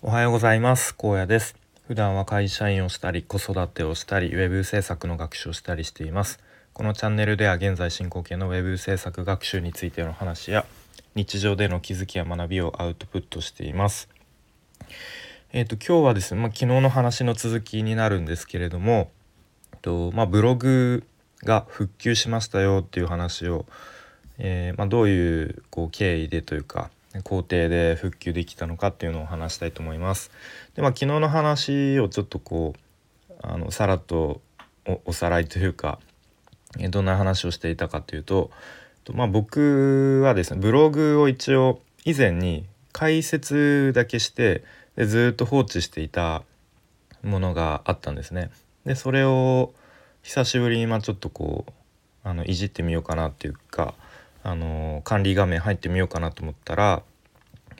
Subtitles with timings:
[0.00, 0.94] おはようございます。
[0.94, 1.56] 高野です。
[1.88, 6.38] 普段は会社員をしたり子育てをしたりウェブ制作の学習をしたりしています。
[6.72, 10.64] このチャンネルでは現在進行形のウェブ制作学習についての話や
[11.16, 14.08] 日常での気づきや学びをアウトプットしています。
[15.52, 19.10] えっ、ー、と今日はですね、まあ、昨日の話の続きになるんですけれども
[19.82, 21.02] とまあ、ブログ
[21.42, 23.66] が復旧しましたよっていう話を、
[24.38, 26.88] えー、まあ、どういうこう経緯でというか
[27.24, 30.30] 工程で復旧できたのかっていうのを話したいと思います。
[30.74, 32.74] でまあ昨日の話をちょっとこ
[33.30, 34.40] うあのさらっと
[35.04, 35.98] おさらいというか
[36.90, 38.50] どんな話をしていたかというと
[39.14, 44.64] まあ、僕はですねブログを一応以前に解説だけして
[44.96, 46.42] でずっと放置していた
[47.22, 48.50] ものがあったんですね。
[48.84, 49.72] でそれを
[50.22, 51.72] 久しぶりにまあちょっとこう
[52.28, 53.94] あのいじってみようかなっていうか
[54.48, 57.02] あの管理画面入ってみようかなと思ったら、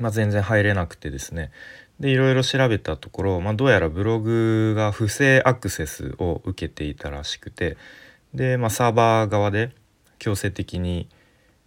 [0.00, 1.52] まあ、全然入れなくてですね
[2.00, 7.76] でいろいろ調べたところ、まあ、どうやらブログが不正アクセスを受けていたらしくて
[8.34, 9.70] で、まあ、サーバー側で
[10.18, 11.08] 強制的に、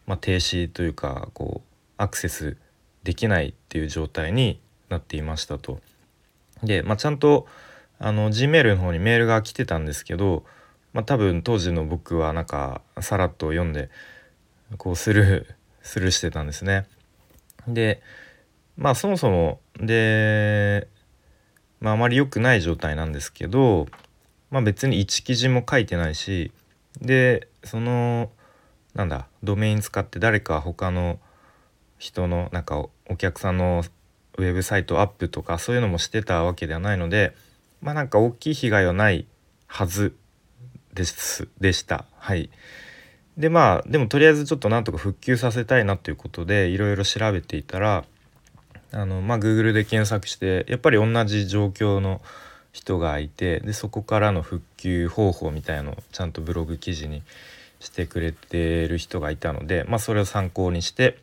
[0.05, 2.57] まあ、停止というかこうアクセス
[3.03, 5.79] できないっていう状態になっていましたと。
[6.61, 7.47] で、まあ、ちゃんと
[7.99, 10.43] あの Gmail の方にメールが来てたんですけど、
[10.91, 13.89] まあ、多分当時の僕はなんかさらっと読んで
[14.77, 16.87] こうスルースルーしてたんですね。
[17.67, 18.01] で
[18.77, 20.87] まあそもそもで、
[21.79, 23.87] まあ、あまり良くない状態なんですけど、
[24.51, 26.51] まあ、別に一記事も書いてないし
[27.01, 28.31] でその
[28.93, 31.19] なんだドメイン使って誰か他の
[31.97, 33.83] 人のなんかお客さんの
[34.37, 37.35] ウェブサイトアップとかそういうのもしてたわけではないので
[37.81, 39.27] まあなんか大きい被害はない
[39.67, 40.15] はず
[40.93, 42.49] ですでしたはい。
[43.39, 48.03] でまあでもとりあえずちょっとなんとか復旧させたいなということでいろいろ調べていたら
[48.91, 52.21] あのまあ Google で検索してやっぱり同じ状況の
[52.73, 57.23] 人がいてでそこからの復旧方法みたいのをちゃんとブログ記事に
[57.79, 61.17] してくれてる人がいたので、まあ、それを参考にして、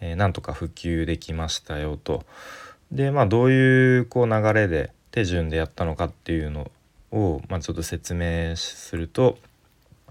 [0.00, 2.24] えー、なんとか復旧できましたよと。
[2.90, 6.70] でまあどういうこう流れで手順でやったのかっていうの
[7.12, 9.36] を、まあ、ちょっと説明すると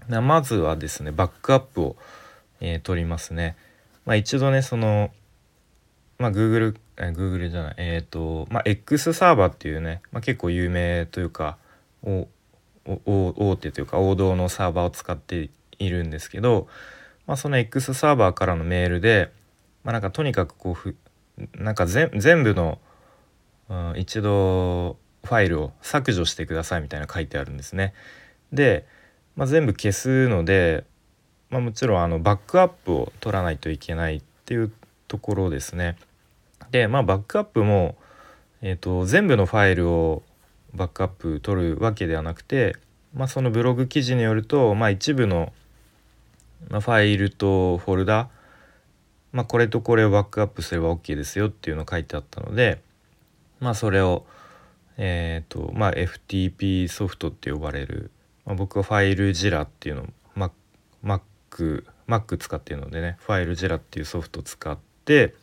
[0.08, 1.96] まずはですねバックアップを、
[2.60, 3.56] えー、取りますね。
[4.04, 5.10] まあ、一度ねその、
[6.18, 11.58] まあ、Google, え Google じゃないえっ、ー、と、まあ、X サーバーっていうね、まあ、結構有名というか
[12.02, 16.68] 大手というか王道のサーバーを使っているんですけど、
[17.26, 19.30] まあ、その X サーバーからのメールで、
[19.84, 20.96] まあ、なんかとにかくこうふ
[21.54, 22.10] なんか全
[22.42, 22.78] 部の、
[23.68, 27.92] うん、一度ファイルを削除してくださいみたいな書いてあるんですね。
[28.52, 28.86] で、
[29.38, 30.84] まあ、全部消すので、
[31.48, 34.72] まあ、もちろんあのバックアップを取らないといけないっていう
[35.06, 35.96] ところですね。
[36.72, 37.94] でまあバックアップも、
[38.62, 40.24] えーと、全部のファイルを
[40.74, 42.74] バックアップ取るわけではなくて、
[43.14, 45.52] まあ、そのブログ記事によると、まあ、一部の、
[46.68, 48.28] ファイルとフォルダ、
[49.30, 52.80] まあ、これとこれをバックアップすれば OK ですよっていうの書いてあったので、
[53.60, 54.26] まあ、それを、
[54.96, 58.10] えーとまあ、FTP ソフトって呼ばれる
[58.48, 60.06] まあ、僕はファイルジラっていうのを
[61.04, 65.34] Mac, Mac 使ってるのでねファイルジラっていうソフトを使って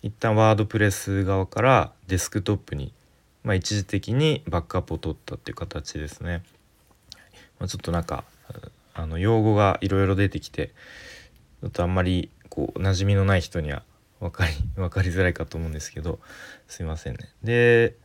[0.00, 2.92] 一旦ワードプレス側からデスクトップに、
[3.42, 6.44] まあ、一時的にバックアップを取ったっていう形ですね。
[7.58, 8.22] まあ、ちょっとなんか
[8.94, 10.68] あの用語がいろいろ出てきて
[11.62, 13.82] ちょっとあんまりこう馴染みのない人には
[14.20, 16.20] 分かり分かりづらいかと思うんですけど
[16.68, 17.28] すいませんね。
[17.42, 17.96] で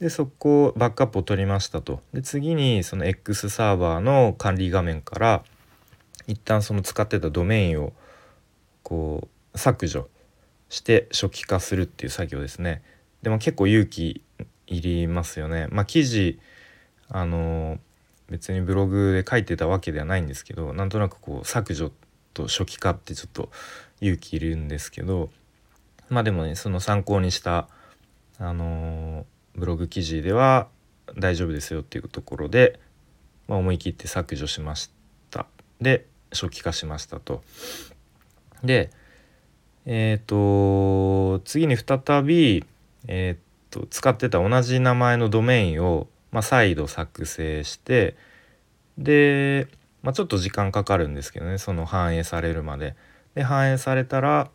[0.00, 2.00] でそこバックアップを取りましたと。
[2.12, 5.42] で次にその X サーバーの管理画面から
[6.26, 7.92] 一旦その使ってたドメインを
[8.82, 10.08] こう削除
[10.68, 12.82] して初期化するっていう作業ですね。
[13.22, 14.22] でも結構勇気
[14.66, 15.68] いりますよね。
[15.70, 16.38] まあ記事
[17.08, 17.78] あの
[18.28, 21.92] 別にブログで書いてたわけではないんですけどなんとなくこう削除
[22.34, 23.50] と初期化ってちょっと
[24.00, 25.30] 勇気いるんですけど
[26.08, 27.68] まあでもねその参考にした
[28.38, 30.68] あのーブログ記事では
[31.16, 32.78] 大丈夫ですよっていうところで、
[33.48, 34.90] まあ、思い切って削除しまし
[35.30, 35.46] た
[35.80, 37.42] で初期化しましたと。
[38.62, 38.90] で
[39.84, 42.64] えっ、ー、と次に再び、
[43.06, 48.16] えーと、と使ってた同じ名前のドメインを、まあ、再度作成して
[48.98, 49.68] で、
[50.02, 52.94] まあ、ちょっと時間かかるんですけどねその反映されるまで。
[53.34, 54.50] で反映されたら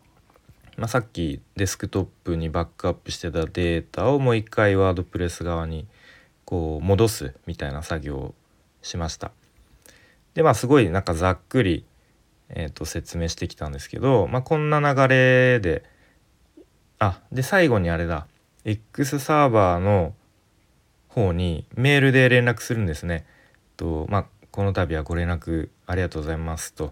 [0.81, 5.85] まあ、さっきデスクトップにバックアップしてたデータをもう一回ワードプレス側に
[6.43, 8.33] こう戻すみたいな作業を
[8.81, 9.31] しました。
[10.33, 11.85] でまあすごいなんかざっくり、
[12.49, 15.83] えー、と説明してきたんですけど、まあ、こんな流れで
[16.97, 18.25] あで最後にあれだ
[18.65, 20.15] X サーバーの
[21.09, 23.27] 方にメールで連絡するんですね。
[23.77, 26.91] とまあこの度はご連絡ありがとうございますと。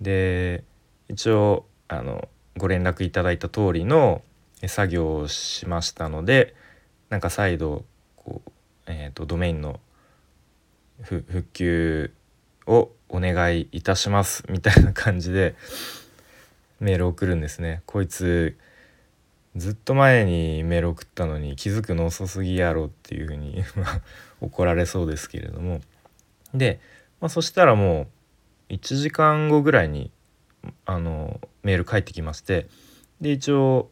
[0.00, 0.64] で
[1.08, 4.22] 一応あのご連絡いただいた通りの
[4.66, 6.54] 作業をしましたので
[7.10, 7.84] なんか再度
[8.16, 8.50] こう、
[8.86, 9.80] えーと、ドメインの
[11.02, 12.12] 復旧
[12.66, 15.54] をお願いいたしますみたいな感じで
[16.80, 17.82] メール送るんですね。
[17.86, 18.56] こいつ
[19.56, 23.64] ずっと前にメール送ったのに気づくの遅すぎやろっていうふうに
[24.42, 25.80] 怒られそうですけれども
[26.52, 26.80] で、
[27.20, 28.08] まあ、そしたらも
[28.68, 30.10] う1時間後ぐらいに
[30.84, 32.68] あのメール返ってきまして
[33.20, 33.90] で一応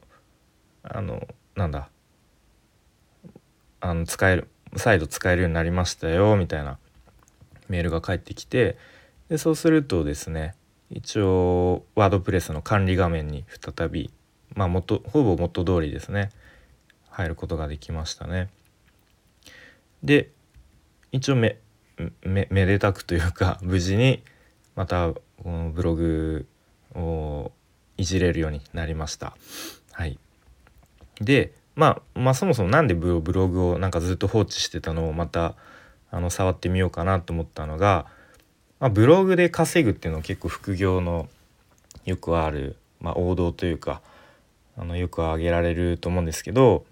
[0.83, 1.27] あの
[1.57, 1.89] なんだ
[3.81, 6.79] あの使える再度使えるようになりましたよみたいな
[7.69, 8.77] メールが返ってきて
[9.29, 10.55] でそうするとですね
[10.91, 14.11] 一応ワードプレスの管理画面に再び
[14.55, 16.31] まあ元ほぼ元通りですね
[17.09, 18.49] 入ることができましたね。
[20.03, 20.31] で
[21.13, 21.59] 一応め
[22.23, 24.23] めめでたくというか無事に
[24.75, 26.47] またこのブログ
[27.97, 29.37] いじれるようになりました。
[29.93, 30.19] はい、
[31.21, 35.55] で、まあ、まあそもそも何でブログをなんかずっと放置してたのをまた
[36.11, 38.07] あの触ってみようかなと思ったのが、
[38.79, 41.29] まあ、ブログで稼ぐっていうのは結構副業の
[42.05, 44.01] よくある、まあ、王道というか
[44.77, 46.85] あのよく挙げられると思うんですけど、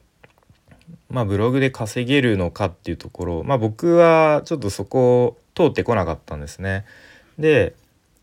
[1.09, 6.85] まあ、ブログで稼げるのかっていうところ、まあ、僕はちょっとそこを通ってこなかったんですね。
[7.39, 7.75] で、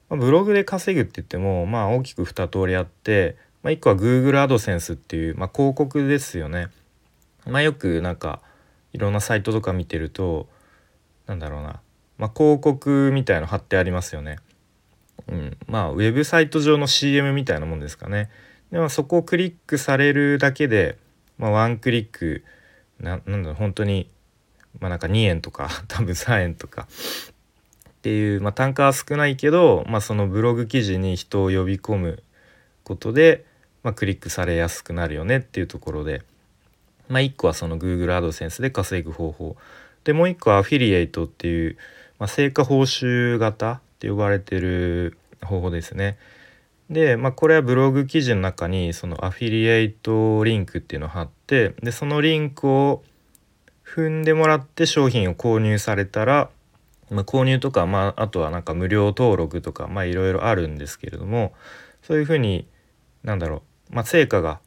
[0.10, 6.70] まあ、ブログで稼ぐって言っても、まあ、大きく2通りあって、まあ、1個は Google AdSense っていう、まあ、広告ですよね。
[7.46, 8.42] まあ、よくなんか
[8.94, 10.48] いろんなサイトとか見てると
[11.28, 11.82] なんだろうな、
[12.18, 14.38] まあ、広告みたいの貼ってありますよね。
[15.28, 18.30] うん、まあウェブサイト上の CM みたいなもんですかね。
[18.72, 20.98] でもそこをクリックされるだけで、
[21.38, 22.44] まあ、ワンクリック
[23.00, 24.10] ななんだろう本当に
[24.80, 26.88] まあなんか2円とか多分3円とか
[28.00, 32.24] っていう、まあ、単価は少ないけど、まあ、そのブログ記事に人を呼び込む
[32.86, 33.44] ことで、
[33.84, 36.24] まあ、クリックされやすくなるよねっていうところで、
[37.10, 39.58] まあ、1個はその Google AdSense で稼ぐ方法
[40.06, 41.78] でもう1個はアフィリエイトっていう、
[42.20, 46.18] まあ、成果報酬型って呼ばれてる方法ですね。
[46.90, 53.04] で、まあ、これはブログ記事の中にそのアフィリエイトリンクっていうのを貼ってでそのリンクを
[53.84, 56.50] 踏んでもらって商品を購入されたら、
[57.10, 61.54] まあ、購入とか、まあ、あとはなんか無料登録とかまあいろいろあるんですけれども
[62.04, 62.68] そういうふうに
[63.24, 64.60] なんだろう、まあ、成果が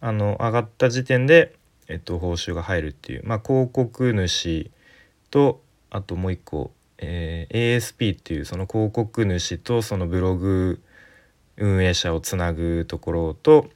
[0.00, 1.54] あの上がった時点で、
[1.88, 4.70] えっと、報酬が入るっていう、まあ、広告主
[5.30, 10.80] とあともう一個、えー、ASP っていうその広告主とそのブログ
[11.56, 13.68] 運営者をつなぐところと、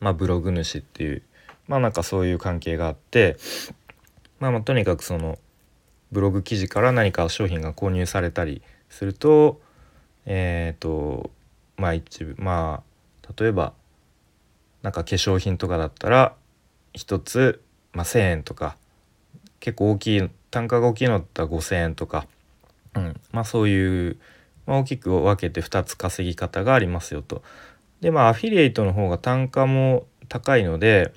[0.00, 1.22] まあ、ブログ主っていう
[1.66, 3.36] まあなんかそういう関係があって、
[4.38, 5.38] まあ、まあとにかくその
[6.12, 9.60] ブログ記事から何か商品が購入されたりすると
[10.24, 11.30] えっ、ー、と
[11.76, 12.82] まあ一部ま
[13.24, 13.72] あ例えば
[14.82, 16.34] なんか化粧品とかだったら
[16.94, 17.62] 1つ、
[17.92, 18.76] まあ、1,000円とか
[19.60, 22.26] 結構大きい単価が大きいのだったら5,000円とか、
[22.94, 24.16] うん、まあそういう
[24.66, 27.42] まあ、大きく分けて2つ稼ぎ方がありますよと。
[28.00, 31.12] でまあアフィリエイトの方が単価も高いので、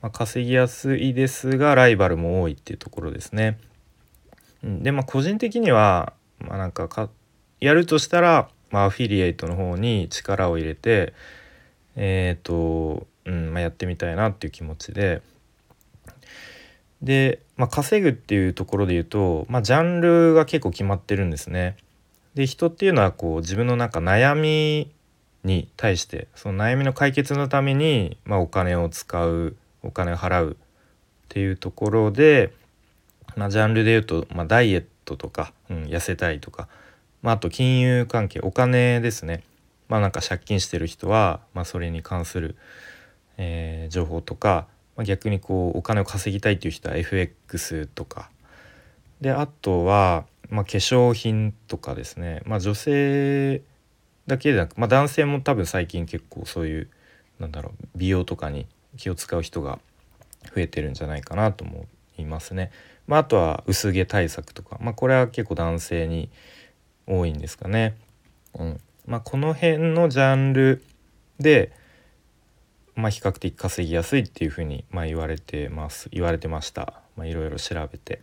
[0.00, 3.58] まあ、稼ぎやすいですがライバルも多いっていうところですね。
[4.62, 7.08] でまあ個人的には、まあ、なんかか
[7.60, 11.14] やるとしたら、まあ、アフィリエイトの方に力を入れて
[11.96, 15.22] えっ、ー、と、うんまあ、やってみたいなっていう気持ちで。
[17.02, 21.76] で、まあ、稼ぐっていうところで言うと、まあ、ジャンルが結構決まってるんですね。
[22.34, 24.92] で人っていうのはこう自分のなんか悩み
[25.42, 30.56] に対してその悩みの解決のために、まあ、お金を使うお金を払うっ
[31.28, 32.52] ていうところで、
[33.36, 36.68] まあ、ジャンルで言うと、まあ、ダイエットとか、うん、痩せたいとか、
[37.22, 39.42] まあ、あと金融関係お金ですね。
[39.88, 42.56] まあなんか借金してる人は、まあ、それに関する、
[43.36, 44.66] えー、情報とか、
[44.96, 48.30] まあ、逆にこうお金を稼ぎたいっていう人は FX とか
[49.20, 53.62] であとはまあ、化粧品とかですね、まあ、女性
[54.26, 56.88] だけでなく、まあ、男性も多分最近結構そういう
[57.38, 58.66] なんだろう美容とかに
[58.96, 59.78] 気を使う人が
[60.54, 61.86] 増えてるんじゃないかなと思
[62.18, 62.70] いますね。
[63.06, 66.30] まあ、あとは薄毛対策とか、まあ、これは結構男性に
[67.06, 67.96] 多いんですかね。
[68.58, 70.82] うんまあ、この辺のジャンル
[71.38, 71.72] で、
[72.94, 78.20] まあ、比較的稼ぎやすいっていうふうに、まあ、言われてます言われてました、まあ、いろいろ調べて。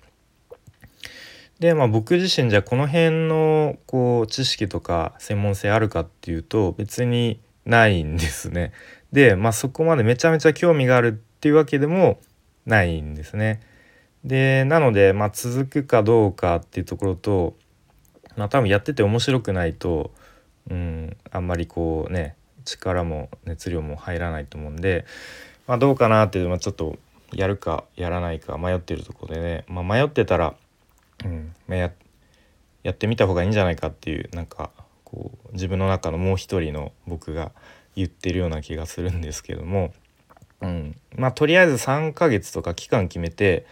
[1.59, 8.73] でまあ僕自身じゃこの辺のこう知識とか専門性あるかっていうと別にないんですね。
[9.13, 12.21] でまあそこまでめちゃめちゃ興味があるっっていうわけでも
[12.65, 13.59] ないんですね。
[14.23, 17.55] でなので、まあ、続くかどうかっていうところと、
[18.37, 20.11] まあ、多分やってて面白くないと、
[20.69, 25.05] うん、あんまりこうね力も熱量も入らないと思うんで、
[25.67, 26.97] まあ、どうかなっていうのはちょっと
[27.33, 30.55] やるかやらないか迷ってるとこでね、まあ、迷ってたら、
[31.25, 31.91] うんまあ、や
[32.83, 34.69] やってみた方がいいんじゃないかっていうなんか
[35.03, 37.51] こう自分の中のもう一人の僕が
[37.95, 39.93] 言ってるような気がするんですけども、
[40.61, 43.65] うん、まあとりあえず3ヶ月とか期間決めて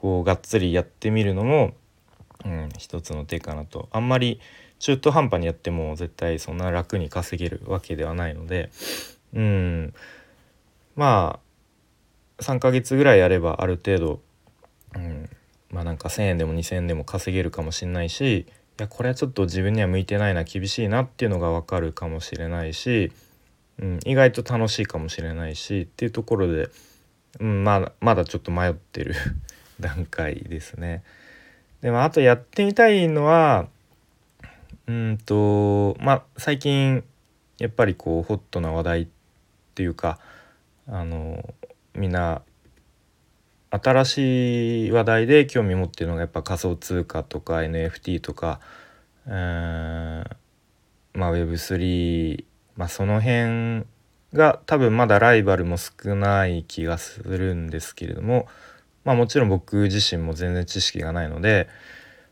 [0.00, 1.74] こうがっつりやってみるのも、
[2.44, 3.88] うん、一つの手かなと。
[3.92, 4.40] あんまり
[4.78, 8.70] 中途半端にやっても絶対そんな楽に稼げるわけではないので、
[9.34, 9.94] うん、
[10.96, 11.38] ま
[12.38, 14.20] あ3ヶ月ぐらいやればある程度、
[14.96, 15.28] うん、
[15.70, 18.46] まあなんか1,000円でも2,000円でも稼げるかもしんないしい
[18.78, 23.12] やこれはちょっと自分には向いてないな厳しいなっていうのが分かるかもしれないし、
[23.78, 26.70] うん、意外と楽しいかもしれないしっていうところで、
[27.38, 29.14] うん、ままだちょっと迷ってる
[29.80, 31.02] 段階ですね。
[31.80, 33.68] でもあとやってみたいのは
[34.86, 37.04] うんとまあ最近
[37.58, 39.08] やっぱりこうホットな話題っ
[39.74, 40.18] ていうか
[40.86, 41.54] あの
[41.94, 42.42] みんな
[43.70, 48.60] 新しい話題で興味持ってるのがやっぱ仮想通貨とか NFT とか、
[49.26, 50.36] えー、
[51.14, 52.44] まあ Web3
[52.76, 53.84] まあその辺
[54.32, 58.48] が多分まだライバルも少ない気がするんですけれども
[59.04, 61.68] まあもちろん僕自身も全然知識がないので、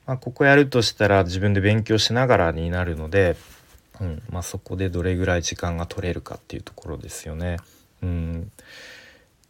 [0.06, 3.36] まあ、ここやるとしたら自分で勉強しながらになるので、
[4.00, 7.58] うんまあ、そこでどれぐらい時間が取れるかっていうところですよね。
[8.02, 8.60] うんっ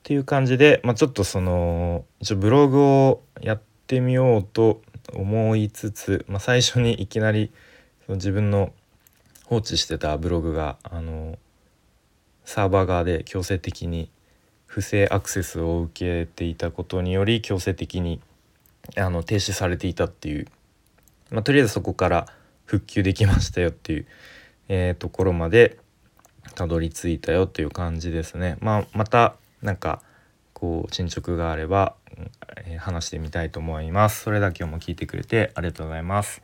[0.08, 4.80] ていう感じで、まあ、ちょっとその一応ブログをやってみようと
[5.12, 7.52] 思いつつ、まあ、最初にいきなり
[8.06, 8.72] その自分の
[9.44, 11.38] 放置してたブログがあの
[12.44, 14.10] サーバー側で強制的に
[14.68, 18.20] 不正アクセスを受けていたことにより強制的に
[18.96, 20.46] あの停止されていたっていう、
[21.30, 22.26] まあ、とりあえずそこから
[22.64, 24.06] 復旧できましたよっていう、
[24.68, 25.78] えー、ところまで
[26.54, 28.56] たどり着いたよっていう感じですね。
[28.60, 30.02] まあ、またなんか
[30.52, 31.94] こう進捗があれば、
[32.66, 34.22] えー、話してみたいと思います。
[34.22, 36.42] それだけ今日も聞いてくれてありがとうございます。